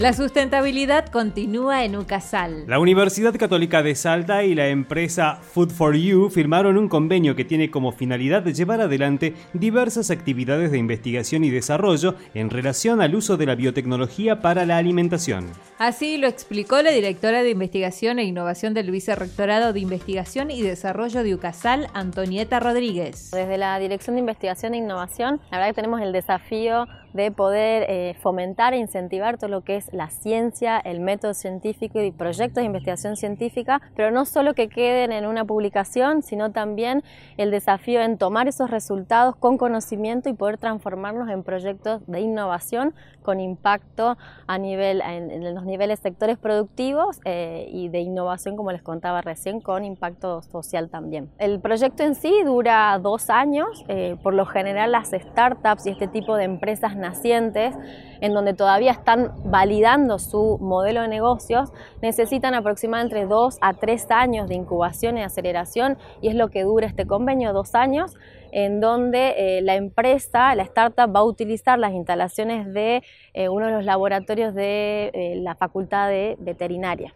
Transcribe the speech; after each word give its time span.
La 0.00 0.14
sustentabilidad 0.14 1.08
continúa 1.08 1.84
en 1.84 1.94
Ucasal. 1.94 2.64
La 2.66 2.78
Universidad 2.78 3.36
Católica 3.36 3.82
de 3.82 3.94
Salta 3.94 4.44
y 4.44 4.54
la 4.54 4.68
empresa 4.68 5.40
Food 5.42 5.72
for 5.72 5.94
You 5.94 6.30
firmaron 6.30 6.78
un 6.78 6.88
convenio 6.88 7.36
que 7.36 7.44
tiene 7.44 7.70
como 7.70 7.92
finalidad 7.92 8.42
llevar 8.46 8.80
adelante 8.80 9.34
diversas 9.52 10.10
actividades 10.10 10.70
de 10.70 10.78
investigación 10.78 11.44
y 11.44 11.50
desarrollo 11.50 12.14
en 12.32 12.48
relación 12.48 13.02
al 13.02 13.14
uso 13.14 13.36
de 13.36 13.44
la 13.44 13.56
biotecnología 13.56 14.40
para 14.40 14.64
la 14.64 14.78
alimentación. 14.78 15.48
Así 15.78 16.16
lo 16.16 16.28
explicó 16.28 16.80
la 16.80 16.92
directora 16.92 17.42
de 17.42 17.50
Investigación 17.50 18.18
e 18.18 18.24
Innovación 18.24 18.72
del 18.72 18.90
Vicerrectorado 18.90 19.74
de 19.74 19.80
Investigación 19.80 20.50
y 20.50 20.62
Desarrollo 20.62 21.22
de 21.22 21.34
Ucasal, 21.34 21.88
Antonieta 21.92 22.58
Rodríguez. 22.58 23.32
Desde 23.32 23.58
la 23.58 23.78
Dirección 23.78 24.16
de 24.16 24.20
Investigación 24.20 24.72
e 24.72 24.78
Innovación, 24.78 25.42
la 25.50 25.58
verdad 25.58 25.68
que 25.68 25.74
tenemos 25.74 26.00
el 26.00 26.12
desafío 26.12 26.86
de 27.12 27.30
poder 27.30 27.86
eh, 27.88 28.14
fomentar 28.20 28.74
e 28.74 28.78
incentivar 28.78 29.38
todo 29.38 29.50
lo 29.50 29.62
que 29.62 29.76
es 29.76 29.92
la 29.92 30.10
ciencia, 30.10 30.78
el 30.78 31.00
método 31.00 31.34
científico 31.34 32.00
y 32.00 32.10
proyectos 32.10 32.62
de 32.62 32.64
investigación 32.64 33.16
científica, 33.16 33.80
pero 33.96 34.10
no 34.10 34.24
solo 34.24 34.54
que 34.54 34.68
queden 34.68 35.12
en 35.12 35.26
una 35.26 35.44
publicación, 35.44 36.22
sino 36.22 36.52
también 36.52 37.02
el 37.36 37.50
desafío 37.50 38.00
en 38.00 38.18
tomar 38.18 38.48
esos 38.48 38.70
resultados 38.70 39.36
con 39.36 39.58
conocimiento 39.58 40.28
y 40.28 40.32
poder 40.34 40.58
transformarlos 40.58 41.28
en 41.28 41.42
proyectos 41.42 42.02
de 42.06 42.20
innovación 42.20 42.94
con 43.22 43.40
impacto 43.40 44.16
a 44.46 44.58
nivel, 44.58 45.02
en, 45.02 45.54
los 45.54 45.64
niveles 45.64 46.00
sectores 46.00 46.38
productivos 46.38 47.20
eh, 47.24 47.68
y 47.70 47.88
de 47.88 48.00
innovación, 48.00 48.56
como 48.56 48.72
les 48.72 48.82
contaba 48.82 49.20
recién, 49.20 49.60
con 49.60 49.84
impacto 49.84 50.42
social 50.42 50.88
también. 50.88 51.30
El 51.38 51.60
proyecto 51.60 52.02
en 52.02 52.14
sí 52.14 52.32
dura 52.44 52.98
dos 52.98 53.30
años, 53.30 53.84
eh, 53.88 54.16
por 54.22 54.34
lo 54.34 54.46
general 54.46 54.92
las 54.92 55.10
startups 55.10 55.86
y 55.86 55.90
este 55.90 56.08
tipo 56.08 56.36
de 56.36 56.44
empresas 56.44 56.96
nacientes, 57.00 57.74
en 58.20 58.34
donde 58.34 58.54
todavía 58.54 58.92
están 58.92 59.32
validando 59.44 60.18
su 60.18 60.58
modelo 60.60 61.02
de 61.02 61.08
negocios, 61.08 61.72
necesitan 62.02 62.54
aproximadamente 62.54 63.16
entre 63.16 63.26
dos 63.26 63.58
a 63.60 63.74
tres 63.74 64.06
años 64.10 64.48
de 64.48 64.54
incubación 64.54 65.18
y 65.18 65.22
aceleración, 65.22 65.96
y 66.20 66.28
es 66.28 66.34
lo 66.34 66.48
que 66.48 66.62
dura 66.62 66.86
este 66.86 67.06
convenio, 67.06 67.52
dos 67.52 67.74
años, 67.74 68.14
en 68.52 68.80
donde 68.80 69.34
eh, 69.36 69.62
la 69.62 69.76
empresa, 69.76 70.54
la 70.54 70.64
startup, 70.64 71.14
va 71.14 71.20
a 71.20 71.24
utilizar 71.24 71.78
las 71.78 71.92
instalaciones 71.92 72.72
de 72.72 73.02
eh, 73.32 73.48
uno 73.48 73.66
de 73.66 73.72
los 73.72 73.84
laboratorios 73.84 74.54
de 74.54 75.10
eh, 75.14 75.34
la 75.36 75.54
Facultad 75.54 76.08
de 76.08 76.36
Veterinaria. 76.38 77.14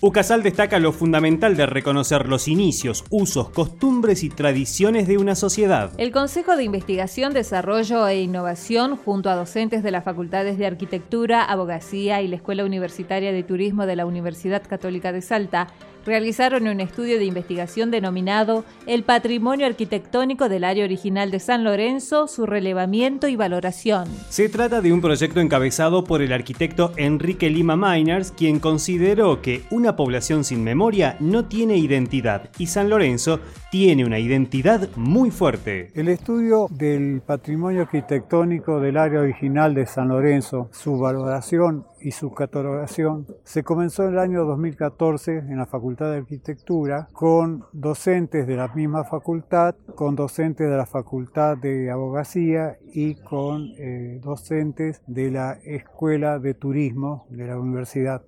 UCASAL 0.00 0.42
destaca 0.42 0.78
lo 0.78 0.92
fundamental 0.92 1.56
de 1.56 1.66
reconocer 1.66 2.28
los 2.28 2.48
inicios, 2.48 3.04
usos, 3.10 3.50
costumbres 3.50 4.22
y 4.22 4.28
tradiciones 4.28 5.08
de 5.08 5.18
una 5.18 5.34
sociedad. 5.34 5.92
El 5.98 6.12
Consejo 6.12 6.56
de 6.56 6.64
Investigación, 6.64 7.32
Desarrollo 7.32 8.06
e 8.06 8.20
Innovación, 8.20 8.96
junto 8.96 9.30
a 9.30 9.34
docentes 9.34 9.82
de 9.82 9.90
las 9.90 10.04
Facultades 10.04 10.58
de 10.58 10.66
Arquitectura, 10.66 11.44
Abogacía 11.44 12.22
y 12.22 12.28
la 12.28 12.36
Escuela 12.36 12.64
Universitaria 12.64 13.32
de 13.32 13.42
Turismo 13.42 13.86
de 13.86 13.96
la 13.96 14.06
Universidad 14.06 14.62
Católica 14.66 15.12
de 15.12 15.22
Salta, 15.22 15.68
realizaron 16.06 16.68
un 16.68 16.80
estudio 16.80 17.18
de 17.18 17.24
investigación 17.24 17.90
denominado 17.90 18.64
El 18.86 19.04
patrimonio 19.04 19.66
arquitectónico 19.66 20.48
del 20.48 20.64
área 20.64 20.84
original 20.84 21.30
de 21.30 21.40
San 21.40 21.64
Lorenzo, 21.64 22.28
su 22.28 22.46
relevamiento 22.46 23.28
y 23.28 23.36
valoración. 23.36 24.08
Se 24.28 24.48
trata 24.48 24.80
de 24.80 24.92
un 24.92 25.00
proyecto 25.00 25.40
encabezado 25.40 26.04
por 26.04 26.22
el 26.22 26.32
arquitecto 26.32 26.92
Enrique 26.96 27.50
Lima 27.50 27.76
Miners, 27.76 28.32
quien 28.32 28.60
consideró 28.60 29.40
que 29.42 29.62
una 29.70 29.96
población 29.96 30.44
sin 30.44 30.62
memoria 30.64 31.16
no 31.20 31.46
tiene 31.46 31.76
identidad 31.76 32.50
y 32.58 32.66
San 32.66 32.90
Lorenzo 32.90 33.40
tiene 33.70 34.04
una 34.04 34.18
identidad 34.18 34.88
muy 34.96 35.30
fuerte. 35.30 35.90
El 35.94 36.08
estudio 36.08 36.68
del 36.70 37.22
patrimonio 37.26 37.82
arquitectónico 37.82 38.80
del 38.80 38.96
área 38.96 39.20
original 39.20 39.74
de 39.74 39.86
San 39.86 40.08
Lorenzo, 40.08 40.68
su 40.72 40.98
valoración 40.98 41.84
y 42.04 42.10
su 42.10 42.32
catalogación 42.32 43.26
se 43.44 43.62
comenzó 43.62 44.04
en 44.04 44.12
el 44.12 44.18
año 44.18 44.44
2014 44.44 45.38
en 45.38 45.56
la 45.56 45.64
Facultad 45.64 46.10
de 46.10 46.18
Arquitectura 46.18 47.08
con 47.14 47.64
docentes 47.72 48.46
de 48.46 48.56
la 48.56 48.68
misma 48.68 49.04
facultad, 49.04 49.74
con 49.94 50.14
docentes 50.14 50.68
de 50.68 50.76
la 50.76 50.84
Facultad 50.84 51.56
de 51.56 51.90
Abogacía 51.90 52.76
y 52.92 53.14
con 53.14 53.72
eh, 53.78 54.20
docentes 54.22 55.00
de 55.06 55.30
la 55.30 55.52
Escuela 55.64 56.38
de 56.38 56.52
Turismo 56.52 57.26
de 57.30 57.46
la 57.46 57.58
Universidad 57.58 58.22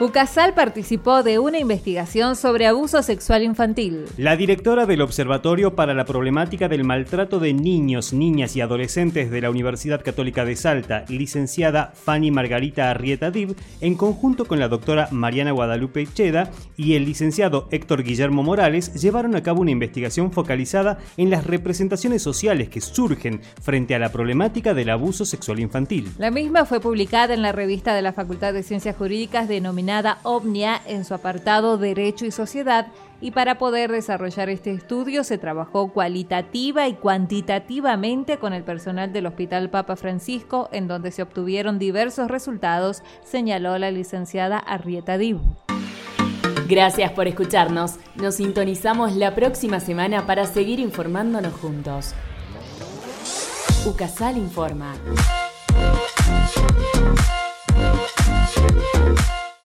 Ucasal 0.00 0.54
participó 0.54 1.22
de 1.22 1.38
una 1.38 1.60
investigación 1.60 2.34
sobre 2.34 2.66
abuso 2.66 3.00
sexual 3.04 3.44
infantil. 3.44 4.06
La 4.16 4.36
directora 4.36 4.86
del 4.86 5.00
Observatorio 5.02 5.76
para 5.76 5.94
la 5.94 6.04
Problemática 6.04 6.68
del 6.68 6.82
Maltrato 6.82 7.38
de 7.38 7.54
Niños, 7.54 8.12
Niñas 8.12 8.56
y 8.56 8.60
Adolescentes 8.60 9.30
de 9.30 9.40
la 9.40 9.50
Universidad 9.50 10.02
Católica 10.02 10.44
de 10.44 10.56
Salta, 10.56 11.04
licenciada 11.08 11.92
Fanny 11.94 12.32
Margarita 12.32 12.90
Arrieta 12.90 13.30
Dib, 13.30 13.54
en 13.80 13.94
conjunto 13.94 14.46
con 14.46 14.58
la 14.58 14.66
doctora 14.66 15.08
Mariana 15.12 15.52
Guadalupe 15.52 16.08
Cheda 16.12 16.50
y 16.76 16.94
el 16.94 17.04
licenciado 17.04 17.68
Héctor 17.70 18.02
Guillermo 18.02 18.42
Morales, 18.42 18.94
llevaron 19.00 19.36
a 19.36 19.44
cabo 19.44 19.60
una 19.60 19.70
investigación 19.70 20.32
focalizada 20.32 20.98
en 21.16 21.30
las 21.30 21.46
representaciones 21.46 22.20
sociales 22.20 22.68
que 22.68 22.80
surgen 22.80 23.42
frente 23.62 23.94
a 23.94 24.00
la 24.00 24.10
problemática 24.10 24.74
del 24.74 24.90
abuso 24.90 25.24
sexual 25.24 25.60
infantil. 25.60 26.10
La 26.18 26.32
misma 26.32 26.64
fue 26.64 26.80
publicada 26.80 27.32
en 27.32 27.42
la 27.42 27.52
revista 27.52 27.94
de 27.94 28.02
la 28.02 28.12
Facultad 28.12 28.52
de 28.52 28.64
Ciencias 28.64 28.96
Jurídicas 28.96 29.46
denominada 30.02 30.80
en 30.86 31.04
su 31.04 31.14
apartado 31.14 31.78
Derecho 31.78 32.26
y 32.26 32.30
Sociedad 32.30 32.86
y 33.20 33.30
para 33.30 33.58
poder 33.58 33.90
desarrollar 33.90 34.48
este 34.50 34.72
estudio 34.72 35.24
se 35.24 35.38
trabajó 35.38 35.88
cualitativa 35.88 36.88
y 36.88 36.94
cuantitativamente 36.94 38.38
con 38.38 38.52
el 38.52 38.64
personal 38.64 39.12
del 39.12 39.26
Hospital 39.26 39.70
Papa 39.70 39.96
Francisco 39.96 40.68
en 40.72 40.88
donde 40.88 41.10
se 41.10 41.22
obtuvieron 41.22 41.78
diversos 41.78 42.28
resultados, 42.28 43.02
señaló 43.24 43.78
la 43.78 43.90
licenciada 43.90 44.58
Arrieta 44.58 45.16
Dibu. 45.16 45.40
Gracias 46.68 47.12
por 47.12 47.28
escucharnos. 47.28 47.96
Nos 48.16 48.36
sintonizamos 48.36 49.14
la 49.16 49.34
próxima 49.34 49.80
semana 49.80 50.26
para 50.26 50.46
seguir 50.46 50.80
informándonos 50.80 51.52
juntos. 51.54 52.14
UCASAL 53.86 54.38
informa. 54.38 54.94